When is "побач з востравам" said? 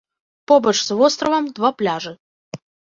0.51-1.53